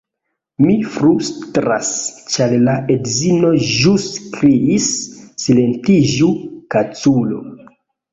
Mi 0.67 0.75
flustras 0.93 1.89
ĉar 2.35 2.55
la 2.67 2.73
edzino 2.93 3.51
ĵus 3.73 4.07
kriis 4.37 4.87
"Silentiĝu 5.45 6.31
kaculo!" 6.77 7.43